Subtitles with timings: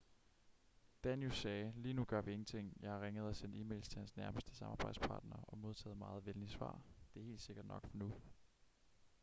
[1.03, 4.15] danius sagde lige nu gør vi ingenting jeg har ringet og sendt e-mails til hans
[4.17, 6.81] nærmeste samarbejdspartner og modtaget meget venlige svar
[7.13, 8.11] det er helt sikkert nok for nu